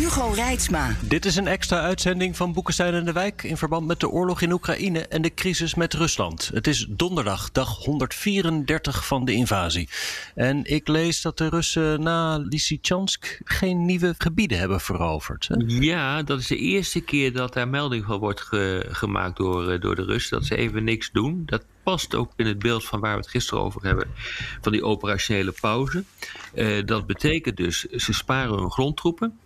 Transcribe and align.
Hugo 0.00 0.30
Reitsma. 0.34 0.96
Dit 1.00 1.24
is 1.24 1.36
een 1.36 1.46
extra 1.46 1.80
uitzending 1.80 2.36
van 2.36 2.52
Boekenstein 2.52 2.94
en 2.94 3.04
de 3.04 3.12
Wijk 3.12 3.42
in 3.42 3.56
verband 3.56 3.86
met 3.86 4.00
de 4.00 4.08
oorlog 4.08 4.40
in 4.40 4.52
Oekraïne 4.52 5.06
en 5.06 5.22
de 5.22 5.34
crisis 5.34 5.74
met 5.74 5.94
Rusland. 5.94 6.50
Het 6.54 6.66
is 6.66 6.86
donderdag, 6.88 7.50
dag 7.50 7.84
134 7.84 9.06
van 9.06 9.24
de 9.24 9.32
invasie. 9.32 9.88
En 10.34 10.64
ik 10.64 10.88
lees 10.88 11.22
dat 11.22 11.38
de 11.38 11.48
Russen 11.48 12.02
na 12.02 12.36
Lysychansk 12.38 13.40
geen 13.44 13.84
nieuwe 13.84 14.14
gebieden 14.18 14.58
hebben 14.58 14.80
veroverd. 14.80 15.48
Hè? 15.48 15.54
Ja, 15.66 16.22
dat 16.22 16.40
is 16.40 16.46
de 16.46 16.56
eerste 16.56 17.00
keer 17.00 17.32
dat 17.32 17.52
daar 17.52 17.68
melding 17.68 18.04
van 18.04 18.18
wordt 18.18 18.48
gemaakt 18.88 19.36
door, 19.36 19.70
eh, 19.70 19.80
door 19.80 19.94
de 19.94 20.04
Russen. 20.04 20.38
Dat 20.38 20.46
ze 20.46 20.56
even 20.56 20.84
niks 20.84 21.10
doen. 21.12 21.42
Dat 21.46 21.64
past 21.82 22.14
ook 22.14 22.32
in 22.36 22.46
het 22.46 22.58
beeld 22.58 22.84
van 22.84 23.00
waar 23.00 23.14
we 23.14 23.20
het 23.20 23.30
gisteren 23.30 23.64
over 23.64 23.82
hebben, 23.82 24.08
van 24.60 24.72
die 24.72 24.84
operationele 24.84 25.52
pauze. 25.60 26.04
Uh, 26.54 26.86
dat 26.86 27.06
betekent 27.06 27.56
dus, 27.56 27.80
ze 27.84 28.12
sparen 28.12 28.58
hun 28.58 28.70
grondtroepen. 28.70 29.38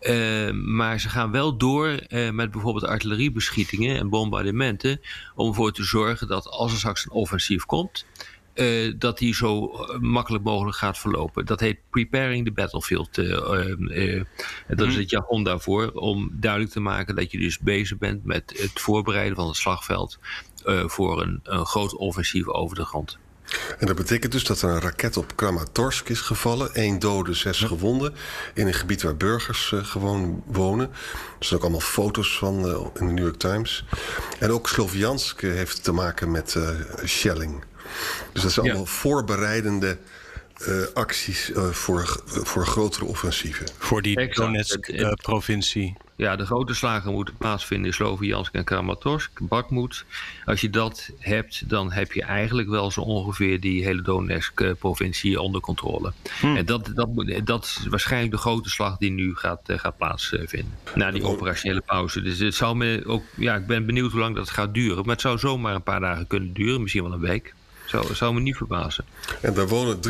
Uh, 0.00 0.50
maar 0.50 1.00
ze 1.00 1.08
gaan 1.08 1.30
wel 1.30 1.56
door 1.56 2.00
uh, 2.08 2.30
met 2.30 2.50
bijvoorbeeld 2.50 2.84
artilleriebeschietingen 2.84 3.96
en 3.96 4.08
bombardementen. 4.08 5.00
Om 5.34 5.48
ervoor 5.48 5.72
te 5.72 5.84
zorgen 5.84 6.28
dat 6.28 6.48
als 6.48 6.72
er 6.72 6.78
straks 6.78 7.04
een 7.04 7.10
offensief 7.10 7.64
komt. 7.64 8.06
Uh, 8.54 8.94
dat 8.98 9.18
die 9.18 9.34
zo 9.34 9.70
makkelijk 10.00 10.44
mogelijk 10.44 10.76
gaat 10.76 10.98
verlopen. 10.98 11.46
Dat 11.46 11.60
heet 11.60 11.78
preparing 11.90 12.44
the 12.44 12.52
battlefield. 12.52 13.14
dat 14.68 14.86
is 14.86 14.96
het 14.96 15.10
jargon 15.10 15.44
daarvoor. 15.44 15.90
Om 15.92 16.30
duidelijk 16.32 16.72
te 16.72 16.80
maken 16.80 17.16
dat 17.16 17.30
je 17.30 17.38
dus 17.38 17.58
bezig 17.58 17.98
bent 17.98 18.24
met 18.24 18.52
het 18.56 18.80
voorbereiden 18.80 19.36
van 19.36 19.46
het 19.46 19.56
slagveld. 19.56 20.18
voor 20.86 21.22
een, 21.22 21.40
een 21.42 21.66
groot 21.66 21.96
offensief 21.96 22.48
over 22.48 22.76
de 22.76 22.84
grond. 22.84 23.18
En 23.78 23.86
dat 23.86 23.96
betekent 23.96 24.32
dus 24.32 24.44
dat 24.44 24.62
er 24.62 24.70
een 24.70 24.80
raket 24.80 25.16
op 25.16 25.36
Kramatorsk 25.36 26.08
is 26.08 26.20
gevallen. 26.20 26.70
Eén 26.72 26.98
dode, 26.98 27.34
zes 27.34 27.60
gewonden. 27.60 28.14
In 28.54 28.66
een 28.66 28.74
gebied 28.74 29.02
waar 29.02 29.16
burgers 29.16 29.70
uh, 29.70 29.84
gewoon 29.84 30.42
wonen. 30.46 30.90
Er 31.38 31.44
zijn 31.44 31.58
ook 31.58 31.64
allemaal 31.64 31.86
foto's 31.88 32.38
van 32.38 32.66
uh, 32.66 32.86
in 33.00 33.06
de 33.06 33.12
New 33.12 33.24
York 33.24 33.38
Times. 33.38 33.84
En 34.38 34.50
ook 34.50 34.68
Sloviansk 34.68 35.40
heeft 35.40 35.84
te 35.84 35.92
maken 35.92 36.30
met 36.30 36.54
uh, 36.54 36.68
shelling. 37.04 37.64
Dus 38.32 38.42
dat 38.42 38.52
zijn 38.52 38.66
allemaal 38.66 38.84
ja. 38.84 38.90
voorbereidende 38.90 39.98
acties 40.94 41.50
voor, 41.70 42.22
voor 42.24 42.66
grotere 42.66 43.04
offensieven. 43.04 43.66
Voor 43.78 44.02
die 44.02 44.34
Donetsk-provincie. 44.34 45.96
Ja, 46.20 46.36
de 46.36 46.46
grote 46.46 46.74
slagen 46.74 47.12
moeten 47.12 47.36
plaatsvinden 47.36 47.86
in 47.86 47.92
Sloviansk 47.92 48.54
en 48.54 48.64
Kramatorsk, 48.64 49.30
Bakhmut. 49.48 50.04
Als 50.44 50.60
je 50.60 50.70
dat 50.70 51.10
hebt, 51.18 51.68
dan 51.68 51.92
heb 51.92 52.12
je 52.12 52.22
eigenlijk 52.22 52.68
wel 52.68 52.90
zo 52.90 53.00
ongeveer 53.00 53.60
die 53.60 53.84
hele 53.84 54.02
Donetsk-provincie 54.02 55.40
onder 55.40 55.60
controle. 55.60 56.12
Hm. 56.40 56.56
En 56.56 56.66
dat, 56.66 56.90
dat, 56.94 57.08
dat 57.44 57.64
is 57.64 57.86
waarschijnlijk 57.88 58.32
de 58.32 58.38
grote 58.38 58.70
slag 58.70 58.96
die 58.96 59.10
nu 59.10 59.34
gaat, 59.36 59.60
gaat 59.64 59.96
plaatsvinden. 59.96 60.74
Na 60.94 61.10
die 61.10 61.24
operationele 61.24 61.80
pauze. 61.80 62.22
Dus 62.22 62.38
het 62.38 62.54
zou 62.54 62.76
me 62.76 63.02
ook, 63.06 63.22
ja, 63.36 63.54
ik 63.54 63.66
ben 63.66 63.86
benieuwd 63.86 64.10
hoe 64.10 64.20
lang 64.20 64.36
dat 64.36 64.50
gaat 64.50 64.74
duren. 64.74 64.96
Maar 64.96 65.14
het 65.14 65.20
zou 65.20 65.38
zomaar 65.38 65.74
een 65.74 65.82
paar 65.82 66.00
dagen 66.00 66.26
kunnen 66.26 66.52
duren, 66.52 66.80
misschien 66.80 67.02
wel 67.02 67.12
een 67.12 67.20
week. 67.20 67.54
Zou, 67.90 68.14
zou 68.14 68.34
me 68.34 68.40
niet 68.40 68.56
verbazen. 68.56 69.04
En 69.40 69.54
daar 69.54 69.68
wonen 69.68 70.00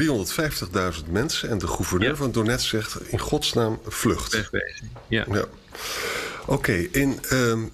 350.000 1.04 1.10
mensen. 1.10 1.48
En 1.48 1.58
de 1.58 1.66
gouverneur 1.66 2.10
ja. 2.10 2.16
van 2.16 2.32
Donetsk 2.32 2.68
zegt 2.68 3.00
in 3.00 3.18
godsnaam 3.18 3.80
vlucht. 3.86 4.32
Wegwezen. 4.32 4.90
Ja. 5.08 5.24
ja. 5.30 5.44
Oké, 6.40 6.52
okay, 6.52 6.88
in. 6.92 7.18
Um, 7.32 7.70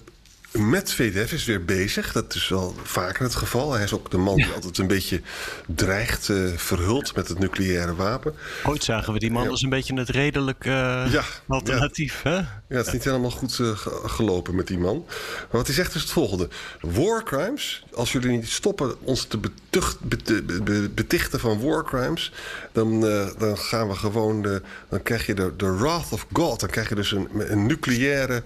Medvedev 0.51 1.31
is 1.31 1.45
weer 1.45 1.65
bezig. 1.65 2.11
Dat 2.11 2.35
is 2.35 2.47
wel 2.47 2.75
vaker 2.83 3.23
het 3.23 3.35
geval. 3.35 3.73
Hij 3.73 3.83
is 3.83 3.93
ook 3.93 4.11
de 4.11 4.17
man 4.17 4.35
die 4.35 4.45
ja. 4.45 4.53
altijd 4.53 4.77
een 4.77 4.87
beetje 4.87 5.21
dreigt, 5.67 6.29
uh, 6.29 6.49
verhult 6.55 7.15
met 7.15 7.27
het 7.27 7.39
nucleaire 7.39 7.95
wapen. 7.95 8.35
Ooit 8.65 8.83
zagen 8.83 9.13
we 9.13 9.19
die 9.19 9.31
man 9.31 9.43
ja. 9.43 9.49
als 9.49 9.61
een 9.61 9.69
beetje 9.69 9.93
het 9.93 10.09
redelijk 10.09 10.65
uh, 10.65 10.73
ja, 11.11 11.23
alternatief. 11.47 12.21
Hè? 12.21 12.35
Ja, 12.35 12.47
het 12.67 12.87
is 12.87 12.93
niet 12.93 13.03
helemaal 13.03 13.31
goed 13.31 13.57
uh, 13.59 13.77
gelopen 14.05 14.55
met 14.55 14.67
die 14.67 14.77
man. 14.77 15.03
Maar 15.07 15.47
wat 15.49 15.65
hij 15.65 15.75
zegt 15.75 15.95
is 15.95 16.01
het 16.01 16.11
volgende: 16.11 16.49
War 16.81 17.23
crimes, 17.23 17.85
als 17.93 18.11
jullie 18.11 18.29
niet 18.29 18.49
stoppen 18.49 18.95
ons 19.01 19.25
te 19.25 19.37
betucht, 19.37 19.99
bet, 19.99 20.95
betichten 20.95 21.39
van 21.39 21.61
war 21.61 21.83
crimes, 21.83 22.31
dan, 22.71 22.99
dan 23.37 23.57
gaan 23.57 23.87
we 23.87 23.95
gewoon. 23.95 24.41
De, 24.41 24.61
dan 24.89 25.03
krijg 25.03 25.25
je 25.25 25.33
de, 25.33 25.53
de 25.57 25.75
wrath 25.77 26.11
of 26.11 26.25
God. 26.31 26.59
Dan 26.59 26.69
krijg 26.69 26.89
je 26.89 26.95
dus 26.95 27.11
een, 27.11 27.29
een 27.51 27.65
nucleaire 27.65 28.43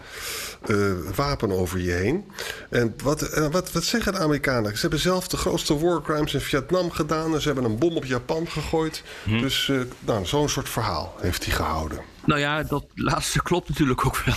wapen 1.16 1.52
over 1.52 1.80
je 1.80 1.91
heen. 1.92 2.26
En 2.70 2.94
wat, 3.04 3.50
wat, 3.52 3.72
wat 3.72 3.84
zeggen 3.84 4.14
de 4.14 4.20
Amerikanen? 4.20 4.76
Ze 4.76 4.82
hebben 4.82 5.00
zelf 5.00 5.28
de 5.28 5.38
grootste 5.38 5.80
war 5.80 6.02
crimes 6.02 6.34
in 6.34 6.42
Vietnam 6.42 6.92
gedaan. 6.92 7.34
En 7.34 7.42
ze 7.42 7.48
hebben 7.48 7.66
een 7.66 7.78
bom 7.78 7.96
op 7.96 8.06
Japan 8.06 8.48
gegooid. 8.48 9.04
Hm. 9.24 9.42
Dus 9.42 9.68
uh, 9.68 9.82
nou, 10.00 10.26
zo'n 10.26 10.50
soort 10.50 10.70
verhaal 10.70 11.16
heeft 11.20 11.46
hij 11.46 11.54
gehouden. 11.54 12.00
Nou 12.26 12.40
ja, 12.40 12.64
dat 12.64 12.86
laatste 12.96 13.42
klopt 13.50 13.70
natuurlijk 13.70 14.06
ook 14.06 14.18
wel. 14.18 14.36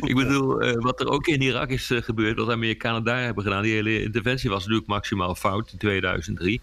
ik 0.00 0.14
bedoel, 0.14 0.64
uh, 0.64 0.72
wat 0.82 1.00
er 1.00 1.08
ook 1.08 1.26
in 1.26 1.42
Irak 1.42 1.68
is 1.68 1.90
uh, 1.90 2.02
gebeurd, 2.02 2.36
wat 2.36 2.46
de 2.46 2.52
Amerikanen 2.52 3.04
daar 3.04 3.22
hebben 3.22 3.44
gedaan, 3.44 3.62
die 3.62 3.74
hele 3.74 4.02
interventie 4.02 4.50
was 4.50 4.60
natuurlijk 4.60 4.88
maximaal 4.88 5.34
fout 5.34 5.72
in 5.72 5.78
2003. 5.78 6.60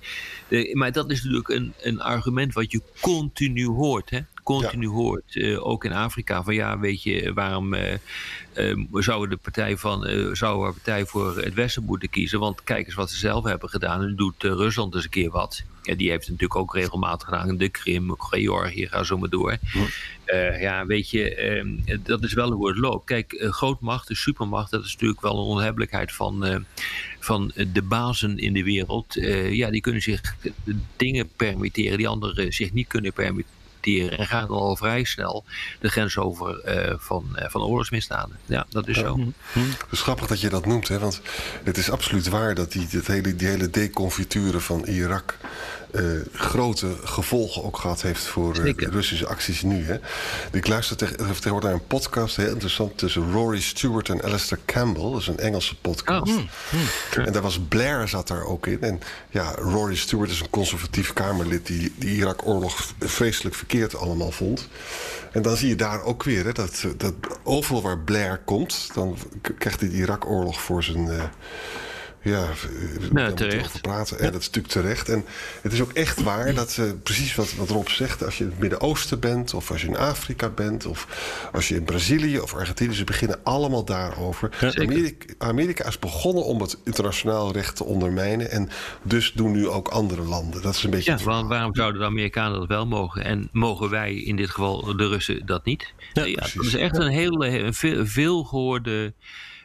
Uh, 0.47 0.73
maar 0.73 0.91
dat 0.91 1.11
is 1.11 1.23
natuurlijk 1.23 1.49
een, 1.49 1.73
een 1.81 2.01
argument 2.01 2.53
wat 2.53 2.71
je 2.71 2.81
continu 3.01 3.65
hoort. 3.65 4.09
Hè? 4.09 4.19
Continu 4.45 4.87
ja. 4.87 4.93
hoort, 4.93 5.35
uh, 5.35 5.67
ook 5.67 5.85
in 5.85 5.91
Afrika, 5.91 6.43
van 6.43 6.53
ja, 6.53 6.79
weet 6.79 7.03
je, 7.03 7.33
waarom 7.33 7.73
uh, 7.73 7.93
uh, 8.55 8.85
zouden 8.93 9.29
de 9.29 9.43
partij 9.43 9.77
van, 9.77 10.07
zou 10.35 10.67
een 10.67 10.73
partij 10.73 11.05
voor 11.05 11.37
het 11.37 11.53
Westen 11.53 11.83
moeten 11.83 12.09
kiezen? 12.09 12.39
Want 12.39 12.63
kijk 12.63 12.85
eens 12.85 12.95
wat 12.95 13.11
ze 13.11 13.17
zelf 13.17 13.43
hebben 13.43 13.69
gedaan. 13.69 14.01
En 14.01 14.15
doet 14.15 14.43
Rusland 14.43 14.95
eens 14.95 15.03
een 15.03 15.09
keer 15.09 15.29
wat. 15.29 15.63
Ja, 15.81 15.95
die 15.95 16.09
heeft 16.09 16.27
het 16.27 16.31
natuurlijk 16.31 16.59
ook 16.59 16.73
regelmatig 16.73 17.27
gedaan. 17.27 17.57
De 17.57 17.69
Krim, 17.69 18.15
Georgië, 18.17 18.87
ga 18.87 19.03
zo 19.03 19.17
maar 19.17 19.29
door. 19.29 19.57
Ja, 20.25 20.53
ja 20.53 20.85
weet 20.85 21.09
je, 21.09 21.99
dat 22.03 22.23
is 22.23 22.33
wel 22.33 22.51
hoe 22.51 22.67
het 22.67 22.77
loopt. 22.77 23.05
Kijk, 23.05 23.45
grootmacht, 23.49 24.07
de 24.07 24.15
supermacht, 24.15 24.71
dat 24.71 24.83
is 24.83 24.93
natuurlijk 24.93 25.21
wel 25.21 25.37
een 25.37 25.45
onhebbelijkheid 25.45 26.11
van 26.11 26.65
van 27.25 27.51
de 27.73 27.81
bazen 27.81 28.37
in 28.37 28.53
de 28.53 28.63
wereld, 28.63 29.17
uh, 29.17 29.53
ja, 29.53 29.69
die 29.69 29.81
kunnen 29.81 30.01
zich 30.01 30.35
dingen 30.95 31.29
permitteren 31.35 31.97
die 31.97 32.07
anderen 32.07 32.53
zich 32.53 32.73
niet 32.73 32.87
kunnen 32.87 33.13
permitteren. 33.13 33.63
En 33.85 34.27
gaan 34.27 34.47
dan 34.47 34.57
al 34.57 34.75
vrij 34.75 35.03
snel 35.03 35.43
de 35.79 35.89
grens 35.89 36.17
over 36.17 36.61
uh, 36.67 36.93
van, 36.97 37.25
uh, 37.35 37.45
van 37.47 37.61
oorlogsmisdaden. 37.61 38.37
Ja, 38.45 38.65
dat 38.69 38.87
is 38.87 38.97
zo. 38.97 39.19
Het 39.53 39.91
is 39.91 40.01
grappig 40.01 40.27
dat 40.27 40.41
je 40.41 40.49
dat 40.49 40.65
noemt, 40.65 40.87
hè? 40.87 40.99
want 40.99 41.21
het 41.63 41.77
is 41.77 41.89
absoluut 41.89 42.29
waar 42.29 42.55
dat 42.55 42.71
die, 42.71 42.87
dat 42.91 43.07
hele, 43.07 43.35
die 43.35 43.47
hele 43.47 43.69
deconfituren 43.69 44.61
van 44.61 44.85
Irak 44.85 45.37
uh, 45.95 46.21
grote 46.33 46.95
gevolgen 47.03 47.63
ook 47.63 47.77
gehad 47.77 48.01
heeft 48.01 48.23
voor 48.23 48.57
uh, 48.57 48.75
de 48.77 48.89
Russische 48.89 49.27
acties 49.27 49.61
nu. 49.61 49.85
Hè. 49.85 49.97
Ik 50.51 50.67
luister 50.67 50.95
tegenwoordig 50.95 51.63
naar 51.63 51.73
een 51.73 51.87
podcast, 51.87 52.35
heel 52.35 52.49
interessant, 52.49 52.97
tussen 52.97 53.31
Rory 53.31 53.61
Stewart 53.61 54.09
en 54.09 54.23
Alistair 54.23 54.61
Campbell. 54.65 55.11
Dat 55.11 55.21
is 55.21 55.27
een 55.27 55.39
Engelse 55.39 55.75
podcast. 55.75 56.31
Oh. 56.31 56.37
Mm, 56.37 56.49
mm. 57.17 57.25
En 57.25 57.33
daar 57.33 57.41
was 57.41 57.59
Blair 57.69 58.07
zat 58.07 58.27
daar 58.27 58.43
ook 58.43 58.67
in. 58.67 58.81
En 58.81 58.99
ja, 59.29 59.51
Rory 59.55 59.95
Stewart 59.95 60.29
is 60.29 60.39
een 60.39 60.49
conservatief 60.49 61.13
Kamerlid 61.13 61.65
die 61.65 61.93
de 61.97 62.07
Irak-oorlog 62.07 62.93
vreselijk 62.99 63.55
verkeerd 63.55 63.95
allemaal 63.95 64.31
vond. 64.31 64.67
En 65.31 65.41
dan 65.41 65.57
zie 65.57 65.67
je 65.67 65.75
daar 65.75 66.03
ook 66.03 66.23
weer 66.23 66.45
hè, 66.45 66.51
dat, 66.51 66.85
dat 66.97 67.13
overal 67.43 67.81
waar 67.81 67.99
Blair 67.99 68.41
komt, 68.45 68.89
dan 68.93 69.17
krijgt 69.57 69.79
hij 69.79 69.89
de 69.89 69.95
Irak-oorlog 69.95 70.61
voor 70.61 70.83
zijn. 70.83 71.07
Uh, 71.07 71.23
ja, 72.25 72.47
nou, 73.11 73.33
terecht. 73.33 73.65
over 73.65 73.81
praten. 73.81 74.19
En 74.19 74.31
dat 74.31 74.41
is 74.41 74.45
natuurlijk 74.45 74.73
terecht. 74.73 75.09
En 75.09 75.25
het 75.61 75.73
is 75.73 75.81
ook 75.81 75.91
echt 75.91 76.23
waar 76.23 76.53
dat 76.53 76.77
uh, 76.79 76.91
precies 77.03 77.35
wat, 77.35 77.53
wat 77.55 77.69
Rob 77.69 77.87
zegt. 77.87 78.23
Als 78.23 78.37
je 78.37 78.43
in 78.43 78.49
het 78.49 78.59
Midden-Oosten 78.59 79.19
bent, 79.19 79.53
of 79.53 79.71
als 79.71 79.81
je 79.81 79.87
in 79.87 79.97
Afrika 79.97 80.49
bent, 80.49 80.85
of 80.85 81.07
als 81.53 81.67
je 81.67 81.75
in 81.75 81.83
Brazilië 81.83 82.39
of 82.39 82.53
Argentinië, 82.53 82.93
ze 82.93 83.03
beginnen 83.03 83.39
allemaal 83.43 83.85
daarover. 83.85 84.49
Ja, 84.59 84.73
Amerika, 84.73 85.33
Amerika, 85.37 85.85
is 85.85 85.99
begonnen 85.99 86.43
om 86.43 86.61
het 86.61 86.77
internationaal 86.83 87.51
recht 87.51 87.75
te 87.75 87.83
ondermijnen. 87.83 88.51
En 88.51 88.69
dus 89.03 89.31
doen 89.33 89.51
nu 89.51 89.67
ook 89.67 89.87
andere 89.87 90.23
landen. 90.23 90.61
Dat 90.61 90.75
is 90.75 90.83
een 90.83 90.89
beetje. 90.89 91.11
Ja, 91.11 91.23
waarom, 91.23 91.47
waarom 91.47 91.75
zouden 91.75 92.01
de 92.01 92.07
Amerikanen 92.07 92.59
dat 92.59 92.67
wel 92.67 92.85
mogen? 92.85 93.23
En 93.23 93.49
mogen 93.51 93.89
wij 93.89 94.15
in 94.15 94.35
dit 94.35 94.49
geval 94.49 94.95
de 94.97 95.07
Russen 95.07 95.45
dat 95.45 95.65
niet? 95.65 95.93
Ja, 96.13 96.23
ja 96.23 96.47
dat 96.53 96.65
is 96.65 96.75
echt 96.75 96.97
een 96.97 97.11
hele 97.11 97.59
een 97.59 97.73
veel, 97.73 98.05
veel 98.05 98.43
gehoorde. 98.43 99.13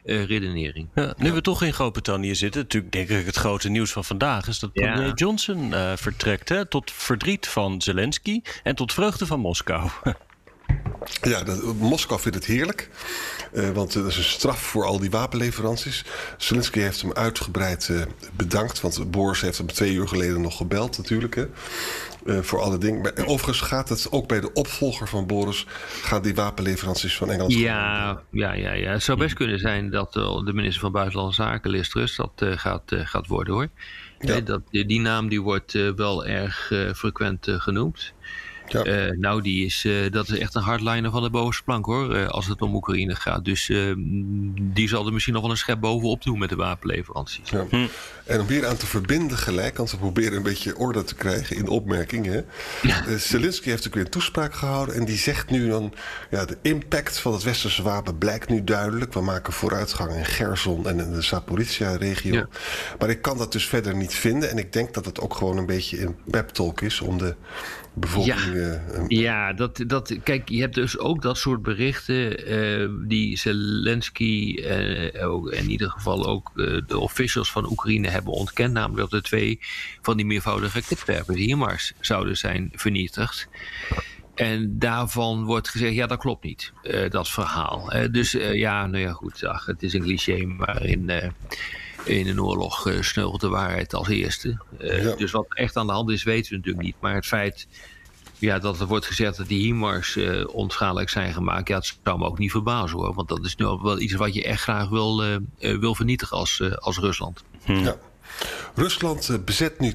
Uh, 0.04 0.24
redenering. 0.24 0.88
Ja, 0.94 1.14
nu 1.16 1.26
ja. 1.26 1.32
we 1.32 1.40
toch 1.40 1.62
in 1.62 1.72
Groot-Brittannië 1.72 2.34
zitten, 2.34 2.60
natuurlijk 2.60 2.92
denk 2.92 3.08
ik 3.08 3.26
het 3.26 3.36
grote 3.36 3.68
nieuws 3.68 3.92
van 3.92 4.04
vandaag 4.04 4.48
is 4.48 4.58
dat 4.58 4.72
premier 4.72 5.06
ja. 5.06 5.12
Johnson 5.14 5.70
uh, 5.70 5.92
vertrekt 5.96 6.48
hè, 6.48 6.66
tot 6.66 6.90
verdriet 6.92 7.46
van 7.46 7.82
Zelensky 7.82 8.42
en 8.62 8.74
tot 8.74 8.92
vreugde 8.92 9.26
van 9.26 9.40
Moskou. 9.40 9.88
Ja, 11.22 11.42
dat, 11.42 11.62
Moskou 11.62 12.20
vindt 12.20 12.36
het 12.36 12.46
heerlijk. 12.46 12.88
Uh, 13.52 13.68
want 13.70 13.92
dat 13.92 14.06
is 14.06 14.16
een 14.16 14.22
straf 14.22 14.60
voor 14.60 14.84
al 14.84 14.98
die 14.98 15.10
wapenleveranties. 15.10 16.04
Zelensky 16.36 16.80
heeft 16.80 17.02
hem 17.02 17.12
uitgebreid 17.12 17.88
uh, 17.90 18.02
bedankt. 18.36 18.80
Want 18.80 19.10
Boris 19.10 19.40
heeft 19.40 19.58
hem 19.58 19.66
twee 19.66 19.94
uur 19.94 20.08
geleden 20.08 20.40
nog 20.40 20.56
gebeld 20.56 20.98
natuurlijk. 20.98 21.34
Hè. 21.34 21.46
Uh, 22.24 22.38
voor 22.40 22.60
alle 22.60 22.78
dingen. 22.78 23.00
Maar 23.00 23.12
overigens 23.26 23.60
gaat 23.60 23.88
het 23.88 24.12
ook 24.12 24.28
bij 24.28 24.40
de 24.40 24.52
opvolger 24.52 25.08
van 25.08 25.26
Boris... 25.26 25.66
gaan 26.02 26.22
die 26.22 26.34
wapenleveranties 26.34 27.16
van 27.16 27.30
Engeland... 27.30 27.52
Ja, 27.52 28.22
ja, 28.30 28.52
ja, 28.52 28.72
ja. 28.72 28.92
Het 28.92 29.02
zou 29.02 29.18
best 29.18 29.34
kunnen 29.34 29.58
zijn 29.58 29.90
dat 29.90 30.12
de 30.12 30.52
minister 30.54 30.80
van 30.80 30.92
Buitenlandse 30.92 31.42
Zaken... 31.42 31.70
Liz 31.70 31.88
Truss, 31.88 32.16
dat 32.16 32.32
gaat, 32.36 32.82
gaat 32.86 33.26
worden 33.26 33.54
hoor. 33.54 33.68
Ja. 34.18 34.40
dat, 34.40 34.62
die 34.70 35.00
naam 35.00 35.28
die 35.28 35.42
wordt 35.42 35.72
wel 35.96 36.26
erg 36.26 36.72
frequent 36.94 37.46
genoemd. 37.50 38.12
Ja. 38.72 38.86
Uh, 38.86 39.18
nou, 39.18 39.42
die 39.42 39.64
is, 39.64 39.84
uh, 39.84 40.10
dat 40.10 40.28
is 40.28 40.38
echt 40.38 40.54
een 40.54 40.62
hardliner 40.62 41.10
van 41.10 41.22
de 41.22 41.30
bovenste 41.30 41.62
plank 41.62 41.86
hoor, 41.86 42.16
uh, 42.16 42.28
als 42.28 42.46
het 42.46 42.62
om 42.62 42.74
Oekraïne 42.74 43.14
gaat. 43.14 43.44
Dus 43.44 43.66
die 44.60 44.88
zal 44.88 45.06
er 45.06 45.12
misschien 45.12 45.34
nog 45.34 45.42
wel 45.42 45.50
een 45.50 45.56
schep 45.56 45.80
bovenop 45.80 46.22
doen 46.22 46.38
met 46.38 46.48
de 46.48 46.56
wapenleveranties. 46.56 47.50
Ja. 47.50 47.66
Hm. 47.70 47.86
En 48.24 48.40
om 48.40 48.46
hier 48.46 48.66
aan 48.66 48.76
te 48.76 48.86
verbinden 48.86 49.38
gelijk, 49.38 49.76
want 49.76 49.90
we 49.90 49.96
proberen 49.96 50.36
een 50.36 50.42
beetje 50.42 50.76
orde 50.76 51.04
te 51.04 51.14
krijgen 51.14 51.56
in 51.56 51.64
de 51.64 51.70
opmerkingen. 51.70 52.44
Ja. 52.82 53.18
Zelensky 53.18 53.68
heeft 53.68 53.86
ook 53.86 53.94
weer 53.94 54.04
een 54.04 54.10
toespraak 54.10 54.54
gehouden 54.54 54.94
en 54.94 55.04
die 55.04 55.18
zegt 55.18 55.50
nu 55.50 55.68
dan, 55.68 55.92
ja, 56.30 56.44
de 56.44 56.58
impact 56.62 57.18
van 57.18 57.32
het 57.32 57.42
westerse 57.42 57.82
wapen 57.82 58.18
blijkt 58.18 58.48
nu 58.48 58.64
duidelijk. 58.64 59.14
We 59.14 59.20
maken 59.20 59.52
vooruitgang 59.52 60.14
in 60.14 60.24
Gerson 60.24 60.88
en 60.88 61.00
in 61.00 61.12
de 61.12 61.22
Zaporizhia-regio. 61.22 62.34
Ja. 62.34 62.48
Maar 62.98 63.10
ik 63.10 63.22
kan 63.22 63.38
dat 63.38 63.52
dus 63.52 63.66
verder 63.66 63.96
niet 63.96 64.14
vinden 64.14 64.50
en 64.50 64.58
ik 64.58 64.72
denk 64.72 64.94
dat 64.94 65.04
het 65.04 65.20
ook 65.20 65.34
gewoon 65.34 65.56
een 65.56 65.66
beetje 65.66 66.02
een 66.02 66.16
pep 66.30 66.48
talk 66.48 66.80
is 66.80 67.00
om 67.00 67.18
de 67.18 67.34
bevolking. 67.94 68.54
Ja, 68.60 68.82
uh, 68.94 69.04
ja 69.08 69.52
dat, 69.52 69.84
dat, 69.86 70.16
kijk, 70.22 70.48
je 70.48 70.60
hebt 70.60 70.74
dus 70.74 70.98
ook 70.98 71.22
dat 71.22 71.38
soort 71.38 71.62
berichten 71.62 72.52
uh, 72.52 72.88
die 73.08 73.38
Zelensky 73.38 74.56
uh, 74.58 75.28
ook, 75.28 75.50
in 75.50 75.70
ieder 75.70 75.90
geval 75.90 76.26
ook 76.26 76.50
de 76.86 76.98
officials 76.98 77.50
van 77.50 77.70
Oekraïne 77.70 78.08
hebben 78.08 78.32
ontkend. 78.32 78.72
Namelijk 78.72 79.10
dat 79.10 79.10
de 79.10 79.28
twee 79.28 79.58
van 80.02 80.16
die 80.16 80.26
meervoudige 80.26 80.80
raketwerpers 80.80 81.38
HIMARS 81.38 81.92
zouden 82.00 82.36
zijn 82.36 82.70
vernietigd. 82.74 83.48
En 84.34 84.78
daarvan 84.78 85.44
wordt 85.44 85.68
gezegd, 85.68 85.94
ja, 85.94 86.06
dat 86.06 86.18
klopt 86.18 86.44
niet, 86.44 86.72
dat 87.08 87.28
verhaal. 87.28 87.92
dus 88.10 88.32
ja, 88.32 88.86
nou 88.86 89.02
ja, 89.02 89.12
goed, 89.12 89.44
ach, 89.44 89.66
het 89.66 89.82
is 89.82 89.92
een 89.92 90.02
cliché, 90.02 90.44
maar 90.44 90.84
in 90.84 91.32
in 92.04 92.28
een 92.28 92.42
oorlog 92.42 92.88
uh, 92.88 93.02
sneuvelt 93.02 93.40
de 93.40 93.48
waarheid 93.48 93.94
als 93.94 94.08
eerste. 94.08 94.58
Uh, 94.80 95.16
Dus 95.16 95.30
wat 95.30 95.46
echt 95.48 95.76
aan 95.76 95.86
de 95.86 95.92
hand 95.92 96.10
is, 96.10 96.22
weten 96.22 96.50
we 96.50 96.56
natuurlijk 96.56 96.84
niet. 96.84 96.96
Maar 97.00 97.14
het 97.14 97.26
feit 97.26 97.68
ja, 98.40 98.58
dat 98.58 98.80
er 98.80 98.86
wordt 98.86 99.06
gezegd 99.06 99.36
dat 99.36 99.48
die 99.48 99.62
HIMARS 99.62 100.16
uh, 100.16 100.44
onschadelijk 100.48 101.08
zijn 101.08 101.32
gemaakt, 101.32 101.68
ja, 101.68 101.74
dat 101.74 101.96
zou 102.04 102.18
me 102.18 102.24
ook 102.24 102.38
niet 102.38 102.50
verbazen 102.50 102.98
hoor. 102.98 103.14
Want 103.14 103.28
dat 103.28 103.44
is 103.44 103.56
nu 103.56 103.64
wel 103.64 104.00
iets 104.00 104.14
wat 104.14 104.34
je 104.34 104.44
echt 104.44 104.62
graag 104.62 104.88
wil, 104.88 105.22
wil 105.58 105.94
vernietigen 105.94 106.36
als, 106.36 106.62
als 106.78 106.98
Rusland. 106.98 107.42
Hm. 107.64 107.72
Ja. 107.72 107.96
Rusland 108.74 109.44
bezet 109.44 109.80
nu 109.80 109.94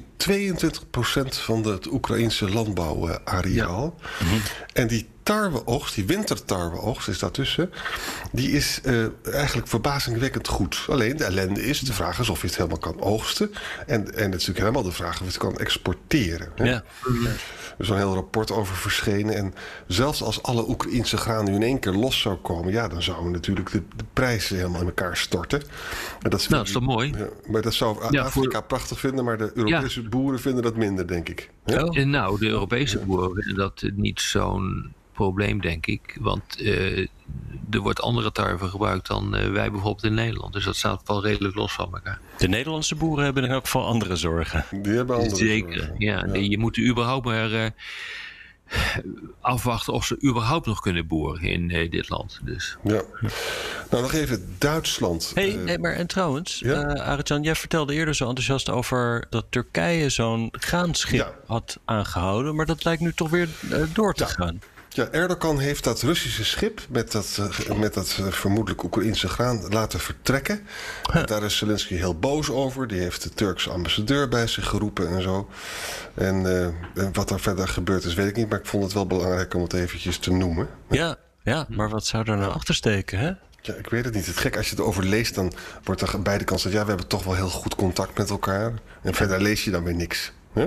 van 1.28 1.64
het 1.66 1.86
Oekraïnse 1.92 2.50
landbouwareaal. 2.50 3.94
Ja. 3.98 4.26
Hm. 4.26 4.34
En 4.72 4.86
die 4.86 5.06
tarweoogst, 5.26 5.94
die 5.94 6.06
wintertarweoogst 6.06 7.08
is 7.08 7.18
daartussen... 7.18 7.70
die 8.32 8.50
is 8.50 8.80
uh, 8.84 9.06
eigenlijk 9.32 9.68
verbazingwekkend 9.68 10.48
goed. 10.48 10.84
Alleen 10.88 11.16
de 11.16 11.24
ellende 11.24 11.62
is, 11.62 11.80
de 11.80 11.92
vraag 11.92 12.18
is 12.18 12.28
of 12.28 12.40
je 12.40 12.46
het 12.46 12.56
helemaal 12.56 12.78
kan 12.78 13.00
oogsten. 13.00 13.50
En, 13.86 14.00
en 14.00 14.02
het 14.04 14.16
is 14.16 14.30
natuurlijk 14.30 14.58
helemaal 14.58 14.82
de 14.82 14.92
vraag 14.92 15.12
of 15.12 15.18
je 15.18 15.24
het 15.24 15.36
kan 15.36 15.56
exporteren. 15.56 16.48
Hè? 16.54 16.64
Ja. 16.64 16.84
Er 17.78 17.84
is 17.84 17.88
een 17.88 17.96
heel 17.96 18.14
rapport 18.14 18.50
over 18.50 18.76
verschenen. 18.76 19.34
En 19.34 19.54
zelfs 19.86 20.22
als 20.22 20.42
alle 20.42 20.68
Oekraïnse 20.68 21.16
graan 21.16 21.44
nu 21.44 21.54
in 21.54 21.62
één 21.62 21.78
keer 21.78 21.92
los 21.92 22.20
zou 22.20 22.36
komen... 22.36 22.72
ja, 22.72 22.88
dan 22.88 23.02
zouden 23.02 23.32
natuurlijk 23.32 23.70
de, 23.70 23.82
de 23.96 24.04
prijzen 24.12 24.56
helemaal 24.56 24.80
in 24.80 24.86
elkaar 24.86 25.16
storten. 25.16 25.60
En 25.60 26.30
dat, 26.30 26.40
nou, 26.40 26.48
dat 26.48 26.66
is 26.66 26.72
toch 26.72 26.82
mooi? 26.82 27.12
Ja, 27.16 27.28
maar 27.46 27.62
dat 27.62 27.74
zou 27.74 28.16
Afrika 28.18 28.60
prachtig 28.60 29.00
vinden... 29.00 29.24
maar 29.24 29.38
de 29.38 29.50
Europese 29.54 30.02
boeren 30.02 30.40
vinden 30.40 30.62
dat 30.62 30.76
minder, 30.76 31.06
denk 31.06 31.28
ik. 31.28 31.50
Ja? 31.64 31.84
Oh. 31.84 32.04
Nou, 32.04 32.38
de 32.38 32.46
Europese 32.46 32.98
boeren 32.98 33.34
vinden 33.34 33.56
dat 33.56 33.82
niet 33.94 34.20
zo'n 34.20 34.94
probleem, 35.16 35.60
denk 35.60 35.86
ik. 35.86 36.16
Want 36.20 36.60
uh, 36.60 36.98
er 37.70 37.80
wordt 37.80 38.00
andere 38.00 38.32
tarwe 38.32 38.68
gebruikt 38.68 39.06
dan 39.06 39.36
uh, 39.36 39.50
wij 39.50 39.70
bijvoorbeeld 39.70 40.04
in 40.04 40.14
Nederland. 40.14 40.52
Dus 40.52 40.64
dat 40.64 40.76
staat 40.76 41.02
wel 41.06 41.22
redelijk 41.22 41.54
los 41.54 41.72
van 41.72 41.92
elkaar. 41.92 42.20
De 42.38 42.48
Nederlandse 42.48 42.94
boeren 42.94 43.24
hebben 43.24 43.44
in 43.44 43.50
elk 43.50 43.64
geval 43.64 43.86
andere 43.86 44.16
zorgen. 44.16 44.64
Die 44.82 44.92
hebben 44.92 45.16
andere 45.16 45.36
Zeker, 45.36 45.78
zorgen. 45.78 45.94
Ja, 45.98 46.24
ja. 46.26 46.34
Je 46.34 46.58
moet 46.58 46.78
überhaupt 46.78 47.24
maar 47.24 47.50
uh, 47.50 47.66
afwachten 49.40 49.92
of 49.92 50.04
ze 50.04 50.22
überhaupt 50.24 50.66
nog 50.66 50.80
kunnen 50.80 51.06
boeren 51.06 51.42
in 51.42 51.70
uh, 51.70 51.90
dit 51.90 52.08
land. 52.08 52.40
Dus. 52.42 52.76
Ja. 52.84 53.02
Nou, 53.90 54.02
nog 54.02 54.12
even 54.12 54.54
Duitsland. 54.58 55.32
Hey, 55.34 55.54
uh, 55.54 55.64
nee, 55.64 55.78
maar 55.78 55.92
en 55.92 56.06
trouwens, 56.06 56.58
ja? 56.58 56.96
uh, 56.96 57.02
Arjan, 57.02 57.42
jij 57.42 57.54
vertelde 57.54 57.94
eerder 57.94 58.14
zo 58.14 58.28
enthousiast 58.28 58.70
over 58.70 59.26
dat 59.30 59.46
Turkije 59.50 60.08
zo'n 60.08 60.48
graanschip 60.52 61.18
ja. 61.18 61.32
had 61.46 61.78
aangehouden. 61.84 62.54
Maar 62.54 62.66
dat 62.66 62.84
lijkt 62.84 63.02
nu 63.02 63.12
toch 63.12 63.30
weer 63.30 63.48
door 63.92 64.14
te 64.14 64.24
ja. 64.24 64.28
gaan. 64.28 64.60
Ja, 64.96 65.08
Erdogan 65.10 65.58
heeft 65.58 65.84
dat 65.84 66.02
Russische 66.02 66.44
schip 66.44 66.80
met 66.88 67.12
dat, 67.12 67.38
uh, 67.40 67.78
met 67.78 67.94
dat 67.94 68.16
uh, 68.20 68.26
vermoedelijk 68.26 68.82
Oekraïnse 68.82 69.28
graan 69.28 69.68
laten 69.68 70.00
vertrekken. 70.00 70.60
Huh. 71.12 71.24
Daar 71.24 71.42
is 71.42 71.56
Zelensky 71.56 71.94
heel 71.94 72.18
boos 72.18 72.50
over. 72.50 72.88
Die 72.88 73.00
heeft 73.00 73.22
de 73.22 73.30
Turkse 73.30 73.70
ambassadeur 73.70 74.28
bij 74.28 74.46
zich 74.46 74.66
geroepen 74.66 75.08
en 75.08 75.22
zo. 75.22 75.48
En, 76.14 76.42
uh, 76.42 76.64
en 77.04 77.12
wat 77.12 77.30
er 77.30 77.40
verder 77.40 77.68
gebeurd 77.68 78.04
is, 78.04 78.14
weet 78.14 78.26
ik 78.26 78.36
niet. 78.36 78.48
Maar 78.48 78.58
ik 78.58 78.66
vond 78.66 78.82
het 78.82 78.92
wel 78.92 79.06
belangrijk 79.06 79.54
om 79.54 79.62
het 79.62 79.72
eventjes 79.72 80.18
te 80.18 80.32
noemen. 80.32 80.68
Ja, 80.88 81.16
ja 81.42 81.66
maar 81.68 81.88
wat 81.88 82.06
zou 82.06 82.30
er 82.30 82.36
nou 82.36 82.52
achter 82.52 82.74
steken, 82.74 83.18
hè? 83.18 83.32
Ja, 83.60 83.74
ik 83.74 83.88
weet 83.88 84.04
het 84.04 84.14
niet. 84.14 84.26
Het 84.26 84.36
gek, 84.36 84.56
als 84.56 84.70
je 84.70 84.76
het 84.76 84.84
over 84.84 85.04
leest, 85.04 85.34
dan 85.34 85.52
wordt 85.82 86.00
er 86.00 86.14
aan 86.14 86.22
beide 86.22 86.44
kanten 86.44 86.70
ja, 86.70 86.82
we 86.82 86.88
hebben 86.88 87.06
toch 87.06 87.24
wel 87.24 87.34
heel 87.34 87.50
goed 87.50 87.74
contact 87.74 88.18
met 88.18 88.30
elkaar. 88.30 88.72
En 89.02 89.14
verder 89.14 89.42
lees 89.42 89.64
je 89.64 89.70
dan 89.70 89.84
weer 89.84 89.94
niks. 89.94 90.32
Huh? 90.52 90.64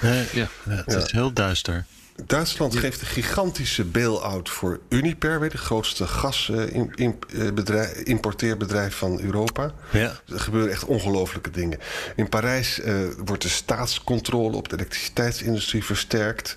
ja, 0.00 0.24
ja, 0.32 0.48
het 0.64 0.94
is 0.94 1.12
heel 1.12 1.32
duister. 1.32 1.86
Duitsland 2.26 2.76
geeft 2.76 3.00
een 3.00 3.06
gigantische 3.06 3.84
bail-out 3.84 4.48
voor 4.48 4.80
Uniper, 4.88 5.40
weer 5.40 5.50
de 5.50 5.58
grootste 5.58 6.06
gasimporteerbedrijf 6.06 8.94
van 8.94 9.20
Europa. 9.20 9.72
Ja. 9.90 10.12
Er 10.28 10.40
gebeuren 10.40 10.70
echt 10.70 10.84
ongelofelijke 10.84 11.50
dingen. 11.50 11.78
In 12.16 12.28
Parijs 12.28 12.78
uh, 12.78 12.94
wordt 13.24 13.42
de 13.42 13.48
staatscontrole 13.48 14.56
op 14.56 14.68
de 14.68 14.76
elektriciteitsindustrie 14.76 15.84
versterkt. 15.84 16.56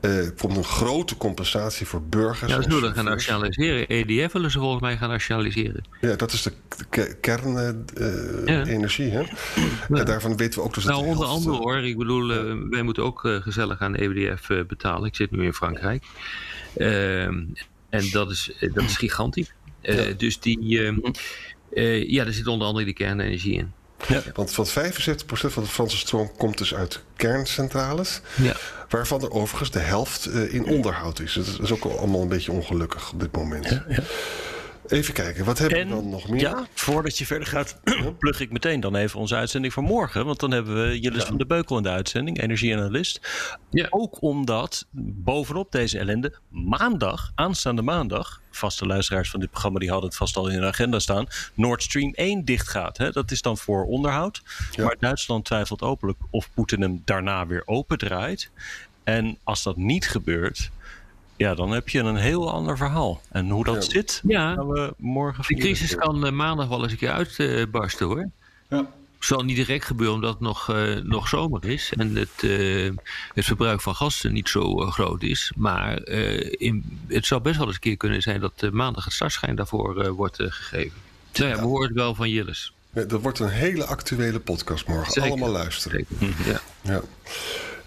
Uh, 0.00 0.16
er 0.16 0.32
komt 0.32 0.56
een 0.56 0.64
grote 0.64 1.16
comsatie 1.16 1.86
voor 1.86 2.02
burgers. 2.02 2.50
Ja, 2.50 2.56
dat 2.56 2.66
willen 2.66 2.94
gaan 2.94 3.04
nationaliseren. 3.04 3.88
EDF 3.88 4.32
willen 4.32 4.50
ze 4.50 4.58
volgens 4.58 4.82
mij 4.82 4.96
gaan 4.96 5.08
nationaliseren. 5.08 5.84
Ja, 6.00 6.16
dat 6.16 6.32
is 6.32 6.42
de 6.42 6.52
kernenergie. 7.20 9.06
Uh, 9.06 9.12
ja. 9.12 9.24
ja. 9.88 10.04
daarvan 10.04 10.36
weten 10.36 10.60
we 10.60 10.66
ook 10.66 10.74
dus 10.74 10.84
nou, 10.84 11.06
onder 11.06 11.26
andere 11.26 11.56
hoor. 11.56 11.76
Ik 11.76 11.98
bedoel, 11.98 12.26
wij 12.70 12.82
moeten 12.82 13.02
ook 13.02 13.20
gezellig 13.20 13.80
aan 13.80 13.94
EDF 13.94 14.48
betalen. 14.66 14.95
Ik 15.04 15.14
zit 15.14 15.30
nu 15.30 15.44
in 15.44 15.52
Frankrijk. 15.52 16.04
Uh, 16.76 17.24
en 17.24 18.10
dat 18.10 18.30
is, 18.30 18.52
dat 18.60 18.84
is 18.84 18.96
gigantisch. 18.96 19.52
Uh, 19.82 20.08
ja. 20.08 20.14
Dus 20.14 20.40
die, 20.40 20.58
uh, 21.70 22.08
ja, 22.08 22.24
er 22.24 22.32
zit 22.32 22.46
onder 22.46 22.66
andere 22.66 22.84
de 22.84 22.92
kernenergie 22.92 23.54
in. 23.54 23.72
Ja. 24.08 24.22
Want 24.34 24.52
van 24.52 24.66
75% 24.66 24.70
van 25.26 25.62
de 25.62 25.68
Franse 25.68 25.96
stroom 25.96 26.30
komt 26.36 26.58
dus 26.58 26.74
uit 26.74 27.02
kerncentrales. 27.16 28.20
Ja. 28.42 28.56
Waarvan 28.88 29.22
er 29.22 29.30
overigens 29.30 29.70
de 29.70 29.78
helft 29.78 30.26
in 30.28 30.64
onderhoud 30.64 31.20
is. 31.20 31.32
Dat 31.32 31.60
is 31.62 31.72
ook 31.72 31.84
allemaal 31.84 32.22
een 32.22 32.28
beetje 32.28 32.52
ongelukkig 32.52 33.12
op 33.12 33.20
dit 33.20 33.32
moment. 33.32 33.68
Ja, 33.68 33.84
ja. 33.88 34.02
Even 34.88 35.14
kijken, 35.14 35.44
wat 35.44 35.58
hebben 35.58 35.78
en, 35.78 35.88
we 35.88 35.94
dan 35.94 36.08
nog 36.08 36.28
meer? 36.28 36.40
Ja, 36.40 36.66
voordat 36.74 37.18
je 37.18 37.26
verder 37.26 37.48
gaat, 37.48 37.80
plug 38.18 38.40
ik 38.40 38.52
meteen 38.52 38.80
dan 38.80 38.96
even 38.96 39.20
onze 39.20 39.34
uitzending 39.34 39.72
van 39.72 39.84
morgen. 39.84 40.24
Want 40.24 40.40
dan 40.40 40.50
hebben 40.50 40.88
we 40.88 41.00
Jillis 41.00 41.22
ja. 41.22 41.28
van 41.28 41.36
de 41.36 41.46
Beukel 41.46 41.76
in 41.76 41.82
de 41.82 41.88
uitzending, 41.88 42.40
energieanalist. 42.40 43.20
Ja. 43.70 43.86
Ook 43.90 44.22
omdat 44.22 44.86
bovenop 44.92 45.72
deze 45.72 45.98
ellende 45.98 46.32
maandag, 46.48 47.32
aanstaande 47.34 47.82
maandag... 47.82 48.40
vaste 48.50 48.86
luisteraars 48.86 49.30
van 49.30 49.40
dit 49.40 49.50
programma 49.50 49.78
die 49.78 49.90
hadden 49.90 50.08
het 50.08 50.18
vast 50.18 50.36
al 50.36 50.48
in 50.48 50.54
hun 50.54 50.68
agenda 50.68 50.98
staan... 50.98 51.26
Nord 51.54 51.82
Stream 51.82 52.12
1 52.14 52.44
dichtgaat. 52.44 52.98
Hè? 52.98 53.10
Dat 53.10 53.30
is 53.30 53.42
dan 53.42 53.58
voor 53.58 53.84
onderhoud. 53.84 54.42
Ja. 54.70 54.84
Maar 54.84 54.96
Duitsland 54.98 55.44
twijfelt 55.44 55.82
openlijk 55.82 56.18
of 56.30 56.50
Poetin 56.54 56.80
hem 56.80 57.02
daarna 57.04 57.46
weer 57.46 57.62
opendraait. 57.64 58.50
En 59.04 59.38
als 59.44 59.62
dat 59.62 59.76
niet 59.76 60.08
gebeurt 60.08 60.70
ja, 61.36 61.54
dan 61.54 61.70
heb 61.70 61.88
je 61.88 61.98
een 61.98 62.16
heel 62.16 62.52
ander 62.52 62.76
verhaal. 62.76 63.20
En 63.30 63.50
hoe 63.50 63.64
dat 63.64 63.84
ja. 63.84 63.90
zit, 63.90 64.20
ja. 64.26 64.54
gaan 64.54 64.68
we 64.68 64.94
morgen 64.96 65.44
De 65.46 65.54
crisis 65.54 65.94
kan 65.94 66.26
uh, 66.26 66.32
maandag 66.32 66.68
wel 66.68 66.82
eens 66.82 66.92
een 66.92 66.98
keer 66.98 67.10
uitbarsten 67.10 68.06
uh, 68.06 68.12
hoor. 68.12 68.30
Ja. 68.68 68.90
Zal 69.18 69.42
niet 69.42 69.56
direct 69.56 69.84
gebeuren 69.84 70.14
omdat 70.14 70.32
het 70.32 70.40
nog, 70.40 70.70
uh, 70.70 70.96
nog 70.96 71.28
zomer 71.28 71.64
is 71.64 71.92
en 71.96 72.16
het, 72.16 72.42
uh, 72.42 72.92
het 73.34 73.44
verbruik 73.44 73.80
van 73.80 73.94
gas 73.94 74.22
niet 74.22 74.48
zo 74.48 74.76
groot 74.76 75.22
is. 75.22 75.52
Maar 75.56 76.02
in, 76.50 77.00
het 77.08 77.26
zou 77.26 77.40
best 77.40 77.56
wel 77.56 77.66
eens 77.66 77.74
een 77.74 77.80
keer 77.80 77.96
kunnen 77.96 78.22
zijn 78.22 78.40
dat 78.40 78.70
maandag 78.72 79.04
het 79.04 79.12
startschijn 79.12 79.56
daarvoor 79.56 80.12
wordt 80.12 80.36
gegeven. 80.36 80.98
Nou 81.32 81.50
ja, 81.50 81.56
we 81.56 81.62
horen 81.62 81.86
het 81.86 81.96
wel 81.96 82.14
van 82.14 82.30
Jillis. 82.30 82.72
Ja, 82.92 83.02
dat 83.02 83.22
wordt 83.22 83.38
een 83.38 83.48
hele 83.48 83.84
actuele 83.84 84.40
podcast 84.40 84.86
morgen. 84.86 85.12
Zeker. 85.12 85.30
Allemaal 85.30 85.50
luisteren. 85.50 86.06
Zeker. 86.18 86.34
Ja. 86.46 86.60
ja. 86.82 87.02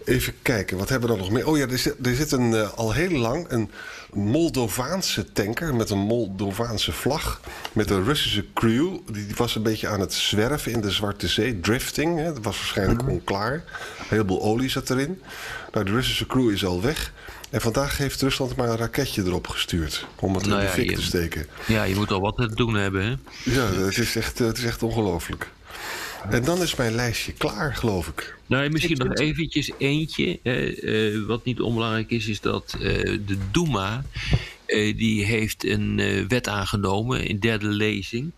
Even 0.06 0.34
kijken, 0.42 0.78
wat 0.78 0.90
hebben 0.90 1.10
we 1.10 1.16
dan 1.16 1.24
nog 1.26 1.34
meer? 1.34 1.48
Oh 1.48 1.58
ja, 1.58 1.68
er 1.68 1.78
zit, 1.78 1.96
er 2.06 2.16
zit 2.16 2.32
een, 2.32 2.52
uh, 2.52 2.74
al 2.74 2.94
heel 2.94 3.12
lang 3.12 3.46
een 3.50 3.72
Moldovaanse 4.14 5.32
tanker 5.32 5.76
met 5.76 5.90
een 5.90 5.98
Moldovaanse 5.98 6.92
vlag. 6.92 7.42
Met 7.74 7.90
een 7.90 8.04
Russische 8.04 8.46
crew. 8.54 8.98
Die, 9.12 9.26
die 9.26 9.36
was 9.36 9.56
een 9.56 9.64
beetje 9.64 9.88
aan 9.88 10.00
het 10.00 10.14
zwerven 10.14 10.72
in 10.72 10.82
de 10.82 10.92
Zwarte 10.92 11.28
Zee. 11.28 11.60
Drifting, 11.60 12.18
hè. 12.18 12.24
dat 12.24 12.44
was 12.44 12.58
waarschijnlijk 12.58 13.02
mm 13.02 13.10
onklaar. 13.10 13.54
Een 13.54 14.06
heleboel 14.08 14.42
olie 14.42 14.70
zat 14.70 14.90
erin. 14.90 15.22
Nou, 15.72 15.86
de 15.86 15.92
Russische 15.92 16.26
crew 16.26 16.50
is 16.50 16.66
al 16.66 16.82
weg. 16.82 17.14
En 17.50 17.62
vandaag 17.62 17.98
heeft 17.98 18.22
Rusland 18.22 18.56
maar 18.56 18.70
een 18.70 18.78
raketje 18.78 19.24
erop 19.24 19.48
gestuurd. 19.48 20.06
Om 20.20 20.36
het 20.36 20.46
nou 20.46 20.60
in 20.60 20.66
de 20.66 20.72
fik 20.72 20.96
te 20.96 21.02
steken. 21.02 21.46
Ja, 21.68 21.84
je 21.84 21.96
moet 21.96 22.12
al 22.12 22.22
wat 22.22 22.36
te 22.36 22.56
doen 22.56 22.74
hebben, 22.74 23.04
hè? 23.04 23.16
Ja, 23.52 23.66
het 23.66 23.98
is 23.98 24.16
echt, 24.16 24.40
het 24.40 24.58
is 24.58 24.64
echt 24.64 24.84
ongelooflijk. 24.84 25.48
En 26.30 26.44
dan 26.44 26.62
is 26.62 26.76
mijn 26.76 26.96
lijstje 26.96 27.32
klaar, 27.32 27.76
geloof 27.76 28.08
ik. 28.08 28.38
Nou, 28.46 28.70
misschien 28.70 28.98
nog 28.98 29.14
eventjes 29.14 29.72
eentje. 29.78 30.40
Uh, 30.44 31.26
wat 31.28 31.46
niet 31.46 31.62
onbelangrijk 31.62 32.10
is, 32.10 32.28
is 32.28 32.42
dat 32.42 32.76
uh, 32.80 32.84
de 33.26 33.38
Duma... 33.52 34.04
Uh, 34.68 34.98
die 34.98 35.26
heeft 35.26 35.66
een 35.66 36.26
wet 36.28 36.48
aangenomen 36.48 37.26
in 37.26 37.40
derde 37.40 37.68
lezing... 37.68 38.32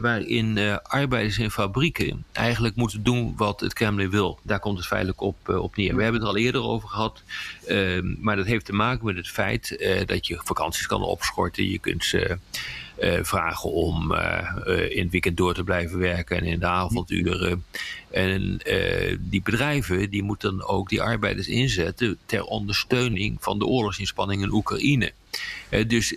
waarin 0.00 0.78
arbeiders 0.82 1.38
in 1.38 1.50
fabrieken 1.50 2.24
eigenlijk 2.32 2.76
moeten 2.76 3.02
doen 3.02 3.34
wat 3.36 3.60
het 3.60 3.72
Kremlin 3.72 4.10
wil. 4.10 4.38
Daar 4.42 4.60
komt 4.60 4.78
het 4.78 4.86
feitelijk 4.86 5.20
op, 5.20 5.48
op 5.48 5.76
neer. 5.76 5.96
We 5.96 6.02
hebben 6.02 6.20
het 6.20 6.30
er 6.30 6.36
al 6.36 6.42
eerder 6.44 6.62
over 6.62 6.88
gehad. 6.88 7.22
Ehm, 7.66 8.14
maar 8.18 8.36
dat 8.36 8.46
heeft 8.46 8.64
te 8.64 8.72
maken 8.72 9.06
met 9.06 9.16
het 9.16 9.28
feit 9.28 9.76
dat 10.06 10.26
je 10.26 10.40
vakanties 10.44 10.86
kan 10.86 11.02
opschorten. 11.02 11.68
Je 11.68 11.78
kunt 11.78 12.04
ze 12.04 12.38
uh, 13.00 13.18
vragen 13.22 13.72
om 13.72 14.12
uh, 14.12 14.48
in 14.88 15.02
het 15.02 15.10
weekend 15.10 15.36
door 15.36 15.54
te 15.54 15.64
blijven 15.64 15.98
werken 15.98 16.36
en 16.36 16.44
in 16.44 16.58
de 16.58 16.66
avonduren. 16.66 17.64
En 18.10 18.60
die 19.20 19.42
bedrijven 19.42 20.10
die 20.10 20.22
moeten 20.22 20.56
dan 20.56 20.66
ook 20.66 20.88
die 20.88 21.02
arbeiders 21.02 21.48
inzetten 21.48 22.18
ter 22.26 22.44
ondersteuning 22.44 23.36
van 23.40 23.58
de 23.58 23.66
oorlogsinspanning 23.66 24.42
in 24.42 24.52
Oekraïne. 24.52 25.12
dus 25.86 26.10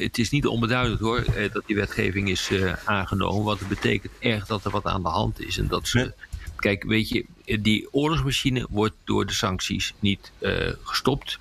het 0.00 0.18
is 0.18 0.30
niet 0.30 0.46
onbeduidend 0.46 1.00
hoor 1.00 1.24
dat 1.52 1.62
die 1.66 1.76
wetgeving 1.76 2.28
is 2.28 2.50
aangenomen. 2.84 3.44
Want 3.44 3.58
het 3.58 3.68
betekent 3.68 4.12
echt 4.18 4.48
dat 4.48 4.64
er 4.64 4.70
wat 4.70 4.84
aan 4.84 5.02
de 5.02 5.08
hand 5.08 5.40
is. 5.40 5.58
En 5.58 5.68
dat 5.68 5.88
ze. 5.88 6.12
Kijk, 6.56 6.84
weet 6.84 7.08
je, 7.08 7.24
die 7.60 7.88
oorlogsmachine 7.90 8.66
wordt 8.70 8.94
door 9.04 9.26
de 9.26 9.32
sancties 9.32 9.94
niet 9.98 10.32
gestopt. 10.82 11.38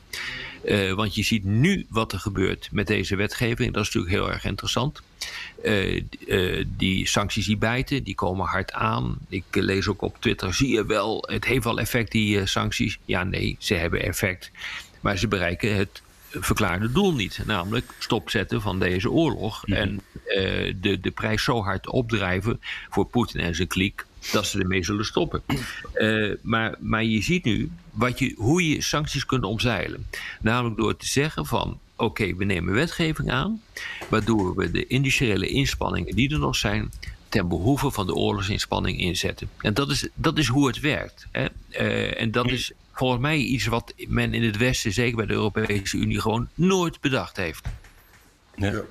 Uh, 0.68 0.94
want 0.94 1.16
je 1.16 1.24
ziet 1.24 1.44
nu 1.44 1.86
wat 1.90 2.12
er 2.12 2.20
gebeurt 2.20 2.70
met 2.72 2.88
deze 2.88 3.16
wetgeving. 3.16 3.74
Dat 3.74 3.86
is 3.86 3.94
natuurlijk 3.94 4.14
heel 4.24 4.32
erg 4.32 4.46
interessant. 4.46 5.02
Uh, 5.64 6.02
uh, 6.28 6.66
die 6.68 7.08
sancties 7.08 7.46
die 7.46 7.58
bijten, 7.58 8.04
die 8.04 8.16
komen 8.16 8.46
hard 8.46 8.74
aan. 8.74 9.18
Ik 9.30 9.44
lees 9.52 9.88
ook 9.88 10.02
op 10.02 10.16
Twitter, 10.20 10.54
zie 10.54 10.70
je 10.70 10.86
wel, 10.86 11.24
het 11.28 11.46
heeft 11.46 11.64
wel 11.64 11.80
effect 11.80 12.12
die 12.12 12.46
sancties. 12.46 12.98
Ja, 13.06 13.24
nee, 13.24 13.56
ze 13.60 13.74
hebben 13.74 14.04
effect. 14.04 14.52
Maar 15.02 15.18
ze 15.18 15.28
bereiken 15.28 15.76
het 15.76 16.02
verklaarde 16.30 16.92
doel 16.92 17.14
niet. 17.14 17.40
Namelijk 17.46 17.94
stopzetten 18.00 18.62
van 18.62 18.80
deze 18.80 19.12
oorlog. 19.12 19.68
Mhm. 19.68 19.78
En 19.78 20.02
de, 20.82 21.00
de 21.02 21.12
prijs 21.12 21.44
zo 21.44 21.64
hard 21.64 21.90
opdrijven 21.90 22.62
voor 22.90 23.06
Poetin 23.06 23.40
en 23.40 23.56
zijn 23.56 23.68
kliek 23.68 24.06
dat 24.32 24.48
ze 24.48 24.60
ermee 24.60 24.84
zullen 24.84 25.06
stoppen. 25.06 25.42
Uh, 25.96 26.36
maar, 26.42 26.76
maar 26.80 27.04
je 27.04 27.22
ziet 27.22 27.44
nu 27.44 27.72
wat 27.92 28.20
je, 28.20 28.34
hoe 28.38 28.70
je 28.70 28.82
sancties 28.82 29.26
kunt 29.26 29.44
omzeilen. 29.44 30.08
Namelijk 30.42 30.78
door 30.78 30.98
te 30.98 31.08
zeggen 31.08 31.46
van 31.46 31.80
oké, 31.96 32.36
we 32.36 32.46
nemen 32.46 32.74
wetgeving 32.74 33.32
aan, 33.32 33.62
waardoor 34.10 34.56
we 34.56 34.72
de 34.72 34.88
industriële 34.88 35.48
inspanningen 35.48 36.16
die 36.16 36.32
er 36.32 36.40
nog 36.40 36.56
zijn, 36.56 36.92
ten 37.30 37.48
behoeve 37.48 37.92
van 37.92 38.06
de 38.06 38.14
oorlogsinspanning 38.14 39.00
inzetten. 39.00 39.50
En 39.58 39.74
dat 39.74 39.90
is, 39.90 40.08
dat 40.14 40.38
is 40.38 40.48
hoe 40.48 40.68
het 40.68 40.80
werkt. 40.80 41.28
Hè? 41.32 41.48
Uh, 41.72 42.22
en 42.22 42.32
dat 42.32 42.52
is 42.52 42.72
volgens 42.92 43.22
mij 43.22 43.38
iets 43.38 43.66
wat 43.66 43.94
men 44.08 44.34
in 44.34 44.44
het 44.44 44.58
Westen, 44.58 44.94
zeker 44.94 45.16
bij 45.16 45.26
de 45.26 45.34
Europese 45.34 45.98
Unie, 45.98 46.22
gewoon 46.22 46.48
nooit 46.54 47.02
bedacht 47.02 47.38
heeft. 47.38 47.68
Ja. 48.58 48.82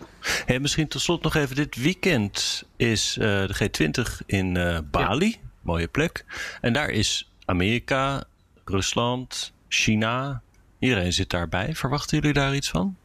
Hey, 0.45 0.61
misschien 0.61 0.89
tot 0.89 1.01
slot 1.01 1.23
nog 1.23 1.35
even. 1.35 1.57
Dit 1.57 1.77
weekend 1.77 2.65
is 2.77 3.17
uh, 3.21 3.25
de 3.25 3.55
G20 3.55 4.27
in 4.27 4.55
uh, 4.55 4.79
Bali. 4.91 5.29
Ja. 5.29 5.49
Mooie 5.63 5.89
plek. 5.89 6.25
En 6.61 6.73
daar 6.73 6.91
is 6.91 7.31
Amerika, 7.45 8.25
Rusland, 8.65 9.53
China. 9.69 10.43
Iedereen 10.79 11.13
zit 11.13 11.31
daarbij. 11.31 11.75
Verwachten 11.75 12.19
jullie 12.19 12.33
daar 12.33 12.55
iets 12.55 12.71
van? 12.71 12.97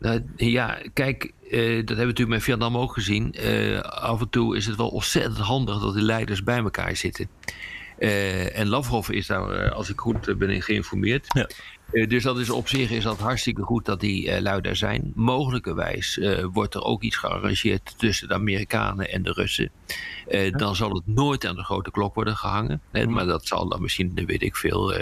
Uh, 0.00 0.14
ja, 0.36 0.78
kijk, 0.92 1.32
dat 1.40 1.50
hebben 1.50 1.86
we 1.86 1.94
natuurlijk 1.94 2.28
met 2.28 2.42
Vietnam 2.42 2.76
ook 2.76 2.92
gezien. 2.92 3.34
af 3.82 4.20
en 4.20 4.28
toe 4.28 4.56
is 4.56 4.66
het 4.66 4.76
wel 4.76 4.88
ontzettend 4.88 5.38
handig 5.38 5.80
dat 5.80 5.94
de 5.94 6.02
leiders 6.02 6.42
bij 6.42 6.58
elkaar 6.58 6.96
zitten. 6.96 7.28
En 7.98 8.68
Lavrov 8.68 9.08
is 9.08 9.26
daar, 9.26 9.70
als 9.72 9.90
ik 9.90 9.98
goed 9.98 10.38
ben 10.38 10.62
geïnformeerd. 10.62 11.26
Ja. 11.28 11.48
Uh, 11.92 12.08
dus 12.08 12.22
dat 12.22 12.38
is 12.38 12.50
op 12.50 12.68
zich 12.68 12.90
is 12.90 13.04
dat 13.04 13.18
hartstikke 13.18 13.62
goed 13.62 13.84
dat 13.84 14.00
die 14.00 14.26
uh, 14.26 14.38
lui 14.38 14.60
daar 14.60 14.76
zijn. 14.76 15.12
Mogelijkerwijs 15.14 16.16
uh, 16.16 16.44
wordt 16.52 16.74
er 16.74 16.82
ook 16.82 17.02
iets 17.02 17.16
gearrangeerd 17.16 17.94
tussen 17.98 18.28
de 18.28 18.34
Amerikanen 18.34 19.10
en 19.10 19.22
de 19.22 19.32
Russen. 19.32 19.70
Dan 20.50 20.76
zal 20.76 20.94
het 20.94 21.06
nooit 21.06 21.46
aan 21.46 21.54
de 21.54 21.64
grote 21.64 21.90
klok 21.90 22.14
worden 22.14 22.36
gehangen. 22.36 22.80
maar 23.08 23.26
dat 23.26 23.46
zal 23.46 23.68
dan 23.68 23.82
misschien, 23.82 24.12
weet 24.26 24.42
ik 24.42 24.56
veel, 24.56 24.94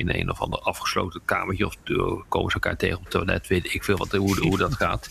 in 0.00 0.14
een 0.14 0.30
of 0.30 0.40
ander 0.40 0.58
afgesloten 0.58 1.20
kamertje 1.24 1.66
of 1.66 1.76
komen 2.28 2.50
ze 2.50 2.54
elkaar 2.54 2.76
tegen 2.76 2.96
op 2.96 3.02
het 3.02 3.12
toilet, 3.12 3.46
weet 3.46 3.74
ik 3.74 3.84
veel 3.84 3.96
wat, 3.96 4.12
hoe, 4.12 4.40
hoe 4.40 4.58
dat 4.58 4.74
gaat. 4.74 5.08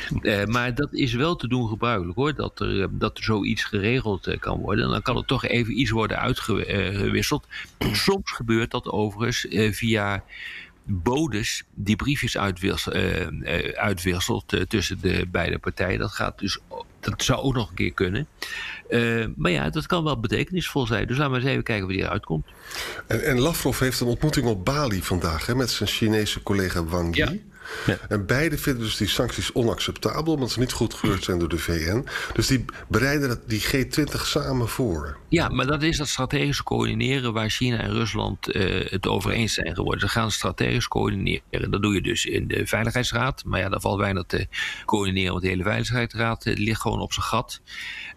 maar 0.54 0.74
dat 0.74 0.92
is 0.92 1.12
wel 1.14 1.36
te 1.36 1.48
doen 1.48 1.68
gebruikelijk 1.68 2.16
hoor, 2.16 2.34
dat 2.34 2.60
er, 2.60 2.98
dat 2.98 3.18
er 3.18 3.24
zoiets 3.24 3.64
geregeld 3.64 4.36
kan 4.38 4.58
worden. 4.58 4.84
En 4.84 4.90
dan 4.90 5.02
kan 5.02 5.16
er 5.16 5.24
toch 5.24 5.46
even 5.46 5.80
iets 5.80 5.90
worden 5.90 6.18
uitgewisseld. 6.18 7.46
Soms 7.92 8.30
gebeurt 8.30 8.70
dat 8.70 8.86
overigens 8.86 9.46
via 9.76 10.24
bodes 10.84 11.64
die 11.74 11.96
briefjes 11.96 12.38
uitwisselt, 12.38 12.96
uh, 12.96 13.26
uitwisselt 13.74 14.52
uh, 14.52 14.60
tussen 14.60 15.00
de 15.00 15.26
beide 15.30 15.58
partijen. 15.58 15.98
Dat 15.98 16.12
gaat 16.12 16.38
dus, 16.38 16.58
dat 17.02 17.22
zou 17.22 17.40
ook 17.40 17.54
nog 17.54 17.68
een 17.68 17.74
keer 17.74 17.92
kunnen. 17.92 18.26
maar 19.36 19.50
ja, 19.50 19.70
dat 19.70 19.86
kan 19.86 20.04
wel 20.04 20.20
betekenisvol 20.20 20.86
zijn. 20.86 21.06
Dus 21.06 21.16
laten 21.16 21.32
we 21.32 21.38
eens 21.38 21.48
even 21.48 21.62
kijken 21.62 21.86
wie 21.86 21.98
eruit 21.98 22.24
komt. 22.24 22.46
En, 23.06 23.24
en 23.24 23.40
Lavrov 23.40 23.78
heeft 23.78 24.00
een 24.00 24.06
ontmoeting 24.06 24.46
op 24.46 24.64
Bali 24.64 25.02
vandaag 25.02 25.46
hè, 25.46 25.54
met 25.54 25.70
zijn 25.70 25.88
Chinese 25.88 26.42
collega 26.42 26.84
Wang 26.84 27.16
Yi. 27.16 27.22
Ja. 27.22 27.51
Ja. 27.86 27.98
En 28.08 28.26
beide 28.26 28.58
vinden 28.58 28.82
dus 28.82 28.96
die 28.96 29.08
sancties 29.08 29.52
onacceptabel, 29.52 30.34
omdat 30.34 30.50
ze 30.50 30.58
niet 30.58 30.72
goedgekeurd 30.72 31.24
zijn 31.24 31.38
door 31.38 31.48
de 31.48 31.58
VN. 31.58 32.06
Dus 32.32 32.46
die 32.46 32.64
bereiden 32.88 33.40
die 33.46 33.62
G20 33.62 34.20
samen 34.22 34.68
voor. 34.68 35.16
Ja, 35.28 35.48
maar 35.48 35.66
dat 35.66 35.82
is 35.82 35.96
dat 35.96 36.08
strategisch 36.08 36.62
coördineren 36.62 37.32
waar 37.32 37.50
China 37.50 37.78
en 37.78 37.92
Rusland 37.92 38.54
uh, 38.54 38.90
het 38.90 39.06
over 39.06 39.30
eens 39.30 39.54
zijn 39.54 39.74
geworden. 39.74 40.00
Ze 40.00 40.08
gaan 40.08 40.30
strategisch 40.30 40.88
coördineren. 40.88 41.70
Dat 41.70 41.82
doe 41.82 41.94
je 41.94 42.02
dus 42.02 42.26
in 42.26 42.48
de 42.48 42.66
Veiligheidsraad. 42.66 43.44
Maar 43.44 43.60
ja, 43.60 43.68
daar 43.68 43.80
valt 43.80 43.98
weinig 43.98 44.24
te 44.26 44.46
coördineren, 44.84 45.30
want 45.30 45.42
de 45.42 45.48
hele 45.48 45.62
Veiligheidsraad 45.62 46.46
uh, 46.46 46.56
ligt 46.56 46.80
gewoon 46.80 47.00
op 47.00 47.12
zijn 47.12 47.26
gat. 47.26 47.60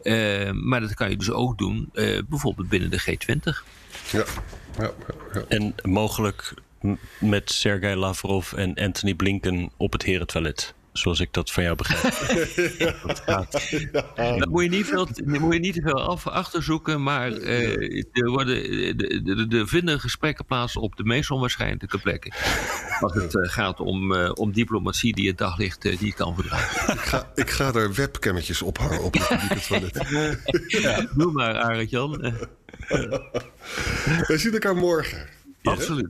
Uh, 0.03 0.51
maar 0.51 0.81
dat 0.81 0.93
kan 0.93 1.09
je 1.09 1.17
dus 1.17 1.31
ook 1.31 1.57
doen, 1.57 1.89
bijvoorbeeld 2.27 2.69
binnen 2.69 2.89
de 2.89 3.01
G20. 3.01 3.73
Ja. 4.11 4.23
Ja, 4.79 4.91
ja, 5.33 5.43
En 5.47 5.75
mogelijk 5.83 6.53
met 7.19 7.51
Sergei 7.51 7.95
Lavrov 7.95 8.53
en 8.53 8.73
Anthony 8.73 9.13
Blinken 9.13 9.71
op 9.77 9.91
het 9.91 10.03
herentoilet. 10.03 10.73
Zoals 10.97 11.19
ik 11.19 11.33
dat 11.33 11.51
van 11.51 11.63
jou 11.63 11.75
begrijp. 11.75 12.15
dat 14.39 14.49
moet 14.49 14.63
je 14.63 14.69
niet 14.69 14.85
veel, 14.85 15.07
moet 15.25 15.53
je 15.53 15.59
niet 15.59 15.73
te 15.73 15.81
veel 15.81 16.01
af, 16.01 16.27
achterzoeken, 16.27 17.03
maar 17.03 17.31
uh, 17.31 18.03
er, 18.11 18.29
worden, 18.29 18.57
de, 18.97 19.45
de, 19.47 19.67
vinden 19.67 19.99
gesprekken 19.99 20.45
plaats 20.45 20.77
op 20.77 20.95
de 20.95 21.03
meest 21.03 21.31
onwaarschijnlijke 21.31 21.97
plekken. 21.97 22.33
Als 22.99 23.13
het 23.13 23.35
uh, 23.35 23.49
gaat 23.49 23.79
om, 23.79 24.11
uh, 24.11 24.31
om 24.33 24.51
diplomatie 24.51 25.13
die 25.13 25.27
het 25.27 25.37
daglicht 25.37 25.85
uh, 25.85 25.99
niet 25.99 26.13
kan 26.13 26.35
verdragen. 26.35 26.93
Ik 26.93 26.99
ga, 26.99 27.31
ik 27.35 27.49
ga 27.49 27.73
er 27.73 27.93
webcammetjes 27.93 28.61
ophangen 28.61 29.03
op 29.03 29.13
het 29.13 29.67
toilet. 29.67 30.07
ja, 30.81 31.07
doe 31.15 31.31
maar, 31.31 31.57
Arend-Jan. 31.57 32.11
We 34.27 34.37
zien 34.37 34.53
elkaar 34.53 34.75
morgen. 34.75 35.27
Absoluut. 35.63 36.09